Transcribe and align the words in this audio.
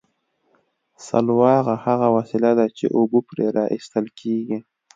سلواغه 1.07 1.75
هغه 1.85 2.07
وسیله 2.17 2.51
ده 2.57 2.65
چې 2.77 2.85
اوبه 2.97 3.19
پرې 3.29 3.45
را 3.55 3.65
ایستل 3.75 4.05
کیږي 4.19 4.57